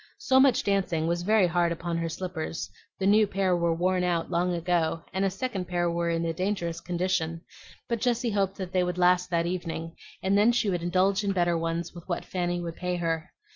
[0.17, 4.31] So much dancing was very hard upon her slippers, the new pair were worn out
[4.31, 7.41] long ago, and a second pair were in a dangerous condition;
[7.87, 11.33] but Jessie hoped that they would last that evening, and then she would indulge in
[11.33, 13.31] better ones with what Fanny would pay her.